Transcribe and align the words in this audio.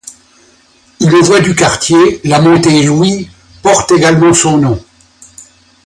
Une 0.99 1.11
voie 1.21 1.41
du 1.41 1.53
quartier, 1.53 2.19
la 2.23 2.41
montée 2.41 2.81
Louis 2.81 3.29
porte 3.61 3.91
également 3.91 4.33
son 4.33 4.57
nom. 4.57 4.83